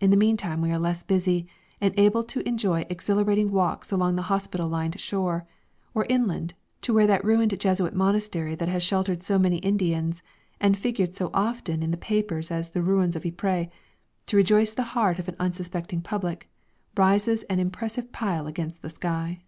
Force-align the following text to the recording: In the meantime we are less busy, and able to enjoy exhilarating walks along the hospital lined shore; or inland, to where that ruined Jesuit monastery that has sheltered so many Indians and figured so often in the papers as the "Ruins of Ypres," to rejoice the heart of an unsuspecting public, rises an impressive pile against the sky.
In 0.00 0.10
the 0.10 0.16
meantime 0.16 0.62
we 0.62 0.70
are 0.72 0.78
less 0.78 1.02
busy, 1.02 1.46
and 1.78 1.92
able 1.98 2.24
to 2.24 2.40
enjoy 2.48 2.86
exhilarating 2.88 3.50
walks 3.50 3.92
along 3.92 4.16
the 4.16 4.22
hospital 4.32 4.66
lined 4.66 4.98
shore; 4.98 5.44
or 5.92 6.06
inland, 6.08 6.54
to 6.80 6.94
where 6.94 7.06
that 7.06 7.22
ruined 7.22 7.60
Jesuit 7.60 7.92
monastery 7.92 8.54
that 8.54 8.70
has 8.70 8.82
sheltered 8.82 9.22
so 9.22 9.38
many 9.38 9.58
Indians 9.58 10.22
and 10.58 10.78
figured 10.78 11.14
so 11.14 11.30
often 11.34 11.82
in 11.82 11.90
the 11.90 11.98
papers 11.98 12.50
as 12.50 12.70
the 12.70 12.80
"Ruins 12.80 13.14
of 13.14 13.26
Ypres," 13.26 13.66
to 14.24 14.38
rejoice 14.38 14.72
the 14.72 14.84
heart 14.96 15.18
of 15.18 15.28
an 15.28 15.36
unsuspecting 15.38 16.00
public, 16.00 16.48
rises 16.96 17.42
an 17.50 17.58
impressive 17.60 18.10
pile 18.10 18.46
against 18.46 18.80
the 18.80 18.88
sky. 18.88 19.42